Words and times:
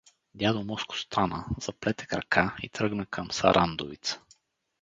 Дядо 0.33 0.63
Моско 0.63 0.97
стана, 0.97 1.45
заплете 1.61 2.05
крака 2.05 2.55
и 2.63 2.69
тръгна 2.69 3.05
към 3.05 3.31
Сарандовица. 3.31 4.21